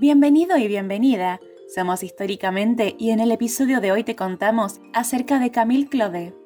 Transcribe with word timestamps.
Bienvenido 0.00 0.56
y 0.56 0.68
bienvenida. 0.68 1.40
Somos 1.74 2.04
Históricamente 2.04 2.94
y 3.00 3.10
en 3.10 3.18
el 3.18 3.32
episodio 3.32 3.80
de 3.80 3.90
hoy 3.90 4.04
te 4.04 4.14
contamos 4.14 4.80
acerca 4.92 5.40
de 5.40 5.50
Camille 5.50 5.88
Claudet. 5.88 6.36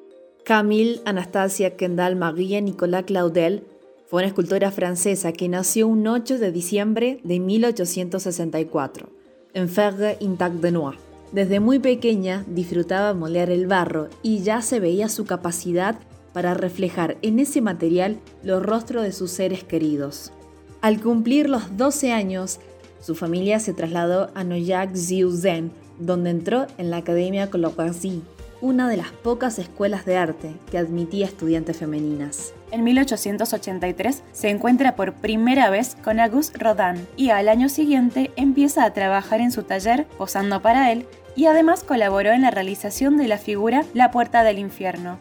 Camille 0.43 1.01
Anastasia 1.05 1.77
Kendall 1.77 2.15
Marie 2.15 2.63
Nicolas 2.63 3.03
Claudel 3.03 3.63
fue 4.07 4.23
una 4.23 4.27
escultora 4.29 4.71
francesa 4.71 5.33
que 5.33 5.49
nació 5.49 5.87
un 5.87 6.07
8 6.07 6.39
de 6.39 6.51
diciembre 6.51 7.19
de 7.23 7.39
1864 7.39 9.09
en 9.53 9.69
Ferre 9.69 10.17
Intact 10.19 10.55
de 10.55 10.71
Noir. 10.71 10.97
Desde 11.31 11.59
muy 11.59 11.77
pequeña 11.77 12.43
disfrutaba 12.47 13.13
molear 13.13 13.51
el 13.51 13.67
barro 13.67 14.09
y 14.23 14.39
ya 14.39 14.63
se 14.63 14.79
veía 14.79 15.09
su 15.09 15.25
capacidad 15.25 15.99
para 16.33 16.55
reflejar 16.55 17.17
en 17.21 17.37
ese 17.37 17.61
material 17.61 18.17
los 18.41 18.63
rostros 18.63 19.03
de 19.03 19.11
sus 19.11 19.29
seres 19.29 19.63
queridos. 19.63 20.33
Al 20.81 20.99
cumplir 20.99 21.49
los 21.49 21.77
12 21.77 22.11
años, 22.11 22.59
su 23.03 23.15
familia 23.15 23.59
se 23.59 23.73
trasladó 23.73 24.29
a 24.33 24.45
Noyac-Ziuzen, 24.45 25.71
donde 25.99 26.29
entró 26.29 26.67
en 26.77 26.89
la 26.89 26.97
Academia 26.97 27.49
Coloquarzy, 27.49 28.23
una 28.61 28.87
de 28.87 28.95
las 28.95 29.11
pocas 29.11 29.59
escuelas 29.59 30.05
de 30.05 30.15
arte 30.15 30.53
que 30.71 30.77
admitía 30.77 31.25
estudiantes 31.25 31.75
femeninas. 31.75 32.53
En 32.71 32.85
1883 32.85 34.23
se 34.31 34.49
encuentra 34.49 34.95
por 34.95 35.15
primera 35.15 35.69
vez 35.69 35.97
con 36.01 36.21
Auguste 36.21 36.57
Rodin 36.57 37.05
y 37.17 37.31
al 37.31 37.49
año 37.49 37.67
siguiente 37.67 38.31
empieza 38.37 38.85
a 38.85 38.93
trabajar 38.93 39.41
en 39.41 39.51
su 39.51 39.63
taller 39.63 40.07
posando 40.17 40.61
para 40.61 40.93
él 40.93 41.05
y 41.35 41.47
además 41.47 41.83
colaboró 41.83 42.31
en 42.31 42.43
la 42.43 42.51
realización 42.51 43.17
de 43.17 43.27
la 43.27 43.37
figura 43.37 43.83
La 43.93 44.11
Puerta 44.11 44.43
del 44.43 44.59
Infierno. 44.59 45.19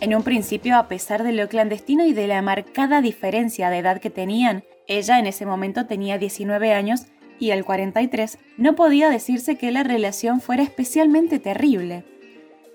En 0.00 0.14
un 0.14 0.22
principio, 0.22 0.78
a 0.78 0.88
pesar 0.88 1.24
de 1.24 1.32
lo 1.32 1.46
clandestino 1.48 2.06
y 2.06 2.14
de 2.14 2.26
la 2.26 2.40
marcada 2.40 3.02
diferencia 3.02 3.68
de 3.68 3.78
edad 3.78 4.00
que 4.00 4.10
tenían, 4.10 4.64
ella 4.86 5.18
en 5.18 5.26
ese 5.26 5.44
momento 5.44 5.84
tenía 5.84 6.16
19 6.16 6.72
años 6.72 7.02
y 7.38 7.50
el 7.50 7.64
43, 7.64 8.38
no 8.56 8.74
podía 8.74 9.10
decirse 9.10 9.56
que 9.56 9.70
la 9.70 9.82
relación 9.82 10.40
fuera 10.40 10.62
especialmente 10.62 11.38
terrible. 11.38 12.04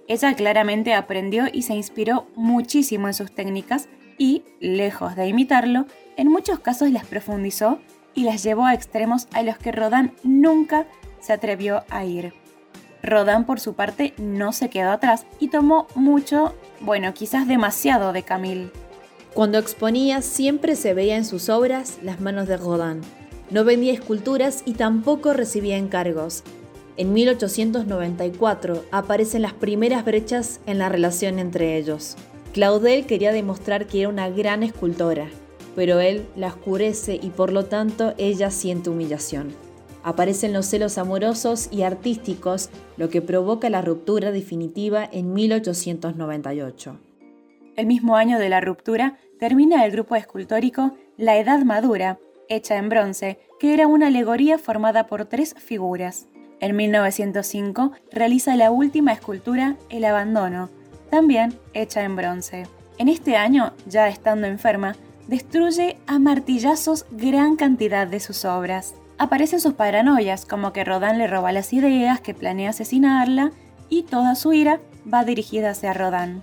Ella 0.07 0.33
claramente 0.35 0.93
aprendió 0.93 1.45
y 1.51 1.63
se 1.63 1.75
inspiró 1.75 2.27
muchísimo 2.35 3.07
en 3.07 3.13
sus 3.13 3.33
técnicas 3.33 3.87
y, 4.17 4.43
lejos 4.59 5.15
de 5.15 5.27
imitarlo, 5.27 5.85
en 6.17 6.27
muchos 6.27 6.59
casos 6.59 6.91
las 6.91 7.05
profundizó 7.05 7.79
y 8.13 8.23
las 8.23 8.43
llevó 8.43 8.65
a 8.65 8.73
extremos 8.73 9.27
a 9.31 9.43
los 9.43 9.57
que 9.57 9.71
Rodin 9.71 10.11
nunca 10.23 10.85
se 11.19 11.33
atrevió 11.33 11.83
a 11.89 12.05
ir. 12.05 12.33
Rodin, 13.01 13.43
por 13.43 13.59
su 13.59 13.73
parte, 13.73 14.13
no 14.17 14.53
se 14.53 14.69
quedó 14.69 14.91
atrás 14.91 15.25
y 15.39 15.49
tomó 15.49 15.87
mucho, 15.95 16.53
bueno, 16.79 17.13
quizás 17.13 17.47
demasiado 17.47 18.13
de 18.13 18.23
Camille. 18.23 18.71
Cuando 19.33 19.57
exponía 19.57 20.21
siempre 20.21 20.75
se 20.75 20.93
veía 20.93 21.17
en 21.17 21.25
sus 21.25 21.49
obras 21.49 21.97
las 22.03 22.21
manos 22.21 22.47
de 22.47 22.57
Rodin. 22.57 23.01
No 23.53 23.63
vendía 23.63 23.93
esculturas 23.93 24.63
y 24.65 24.73
tampoco 24.73 25.31
recibía 25.31 25.77
encargos. 25.77 26.41
En 26.97 27.13
1894 27.13 28.83
aparecen 28.89 29.43
las 29.43 29.53
primeras 29.53 30.03
brechas 30.03 30.59
en 30.65 30.79
la 30.79 30.89
relación 30.89 31.37
entre 31.37 31.77
ellos. 31.77 32.17
Claudel 32.51 33.05
quería 33.05 33.31
demostrar 33.31 33.85
que 33.85 33.99
era 33.99 34.09
una 34.09 34.27
gran 34.31 34.63
escultora, 34.63 35.27
pero 35.75 35.99
él 35.99 36.25
la 36.35 36.47
oscurece 36.47 37.19
y 37.21 37.29
por 37.29 37.53
lo 37.53 37.65
tanto 37.65 38.15
ella 38.17 38.49
siente 38.49 38.89
humillación. 38.89 39.53
Aparecen 40.01 40.51
los 40.51 40.65
celos 40.65 40.97
amorosos 40.97 41.67
y 41.71 41.83
artísticos, 41.83 42.71
lo 42.97 43.09
que 43.09 43.21
provoca 43.21 43.69
la 43.69 43.83
ruptura 43.83 44.31
definitiva 44.31 45.07
en 45.11 45.31
1898. 45.31 46.97
El 47.75 47.85
mismo 47.85 48.15
año 48.15 48.39
de 48.39 48.49
la 48.49 48.61
ruptura 48.61 49.19
termina 49.39 49.85
el 49.85 49.91
grupo 49.91 50.15
escultórico 50.15 50.97
La 51.17 51.37
Edad 51.37 51.63
Madura, 51.63 52.17
hecha 52.49 52.77
en 52.77 52.89
bronce, 52.89 53.39
que 53.59 53.73
era 53.73 53.87
una 53.87 54.07
alegoría 54.07 54.57
formada 54.57 55.07
por 55.07 55.25
tres 55.25 55.55
figuras. 55.57 56.27
En 56.59 56.75
1905 56.75 57.91
realiza 58.11 58.55
la 58.55 58.71
última 58.71 59.11
escultura 59.11 59.75
El 59.89 60.05
Abandono, 60.05 60.69
también 61.09 61.59
hecha 61.73 62.03
en 62.03 62.15
bronce. 62.15 62.67
En 62.97 63.09
este 63.09 63.35
año, 63.35 63.73
ya 63.85 64.07
estando 64.07 64.47
enferma, 64.47 64.95
destruye 65.27 65.97
a 66.07 66.19
martillazos 66.19 67.05
gran 67.11 67.55
cantidad 67.55 68.07
de 68.07 68.19
sus 68.19 68.45
obras. 68.45 68.93
Aparecen 69.17 69.59
sus 69.59 69.73
paranoias, 69.73 70.45
como 70.45 70.73
que 70.73 70.83
Rodin 70.83 71.17
le 71.17 71.27
roba 71.27 71.51
las 71.51 71.73
ideas, 71.73 72.21
que 72.21 72.33
planea 72.33 72.71
asesinarla, 72.71 73.51
y 73.89 74.03
toda 74.03 74.35
su 74.35 74.53
ira 74.53 74.79
va 75.11 75.23
dirigida 75.23 75.71
hacia 75.71 75.93
Rodin. 75.93 76.41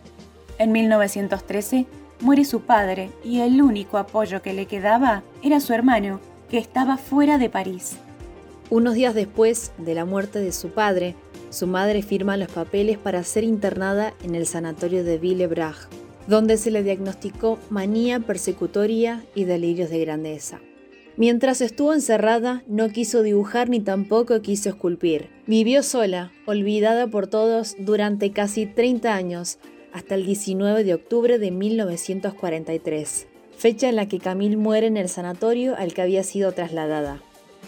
En 0.59 0.73
1913 0.73 1.87
muere 2.21 2.45
su 2.45 2.61
padre 2.61 3.11
y 3.25 3.41
el 3.41 3.63
único 3.63 3.99
apoyo 3.99 4.43
que 4.43 4.53
le 4.53 4.67
quedaba 4.67 5.23
era 5.43 5.61
su 5.61 5.73
hermano, 5.73 6.21
que 6.51 6.59
estaba 6.59 6.97
fuera 6.97 7.39
de 7.39 7.49
París. 7.49 7.97
Unos 8.71 8.95
días 8.95 9.15
después 9.15 9.73
de 9.79 9.95
la 9.95 10.05
muerte 10.05 10.39
de 10.39 10.53
su 10.53 10.71
padre, 10.71 11.15
su 11.51 11.67
madre 11.67 12.03
firma 12.03 12.37
los 12.37 12.51
papeles 12.51 12.99
para 12.99 13.25
ser 13.25 13.45
internada 13.45 14.15
en 14.23 14.35
el 14.35 14.47
sanatorio 14.47 15.03
de 15.03 15.19
Villebrach, 15.19 15.89
donde 16.27 16.57
se 16.57 16.71
le 16.71 16.83
diagnosticó 16.83 17.59
manía 17.71 18.21
persecutoria 18.21 19.25
y 19.35 19.45
delirios 19.45 19.91
de 19.91 20.01
grandeza. 20.01 20.61
Mientras 21.17 21.61
estuvo 21.61 21.93
encerrada, 21.93 22.63
no 22.67 22.89
quiso 22.89 23.23
dibujar 23.23 23.69
ni 23.69 23.81
tampoco 23.81 24.41
quiso 24.41 24.69
esculpir. 24.69 25.29
Vivió 25.47 25.83
sola, 25.83 26.33
olvidada 26.47 27.09
por 27.09 27.27
todos 27.27 27.75
durante 27.79 28.31
casi 28.31 28.65
30 28.67 29.13
años, 29.13 29.59
hasta 29.93 30.15
el 30.15 30.27
19 30.27 30.85
de 30.85 30.95
octubre 30.95 31.39
de 31.39 31.51
1943, 31.51 33.27
fecha 33.57 33.89
en 33.89 33.97
la 33.97 34.07
que 34.07 34.19
Camille 34.19 34.57
muere 34.57 34.87
en 34.87 34.97
el 34.97 35.09
sanatorio 35.09 35.77
al 35.77 35.93
que 35.93 36.03
había 36.03 36.23
sido 36.23 36.53
trasladada. 36.53 37.21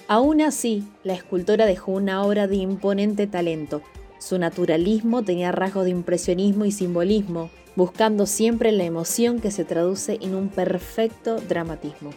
Aún 0.08 0.40
así, 0.40 0.84
la 1.04 1.14
escultora 1.14 1.66
dejó 1.66 1.92
una 1.92 2.22
obra 2.24 2.46
de 2.46 2.56
imponente 2.56 3.26
talento. 3.26 3.82
Su 4.18 4.38
naturalismo 4.38 5.22
tenía 5.22 5.52
rasgos 5.52 5.84
de 5.84 5.90
impresionismo 5.90 6.64
y 6.64 6.72
simbolismo, 6.72 7.50
buscando 7.76 8.26
siempre 8.26 8.72
la 8.72 8.84
emoción 8.84 9.40
que 9.40 9.50
se 9.50 9.64
traduce 9.64 10.18
en 10.20 10.34
un 10.34 10.48
perfecto 10.48 11.36
dramatismo. 11.36 12.10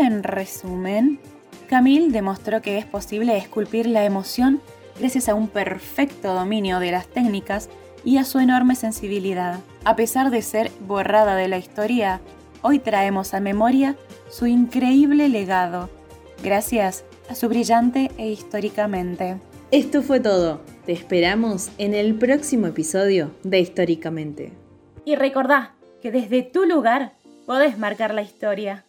En 0.00 0.22
resumen, 0.22 1.18
Camille 1.68 2.10
demostró 2.10 2.60
que 2.60 2.78
es 2.78 2.84
posible 2.84 3.36
esculpir 3.36 3.86
la 3.86 4.04
emoción 4.04 4.60
gracias 4.98 5.28
a 5.28 5.34
un 5.34 5.48
perfecto 5.48 6.34
dominio 6.34 6.78
de 6.78 6.92
las 6.92 7.06
técnicas 7.06 7.68
y 8.04 8.18
a 8.18 8.24
su 8.24 8.38
enorme 8.38 8.74
sensibilidad. 8.74 9.60
A 9.84 9.96
pesar 9.96 10.30
de 10.30 10.42
ser 10.42 10.70
borrada 10.86 11.36
de 11.36 11.48
la 11.48 11.58
historia, 11.58 12.20
hoy 12.62 12.78
traemos 12.78 13.34
a 13.34 13.40
memoria 13.40 13.96
su 14.30 14.46
increíble 14.46 15.28
legado, 15.28 15.90
gracias 16.42 17.04
a 17.28 17.34
su 17.34 17.48
brillante 17.48 18.10
e 18.18 18.28
históricamente. 18.28 19.36
Esto 19.70 20.02
fue 20.02 20.20
todo. 20.20 20.60
Te 20.86 20.92
esperamos 20.92 21.70
en 21.78 21.94
el 21.94 22.14
próximo 22.14 22.66
episodio 22.66 23.30
de 23.42 23.60
Históricamente. 23.60 24.52
Y 25.04 25.16
recordá 25.16 25.74
que 26.02 26.12
desde 26.12 26.42
tu 26.42 26.64
lugar 26.64 27.14
podés 27.46 27.78
marcar 27.78 28.14
la 28.14 28.22
historia. 28.22 28.84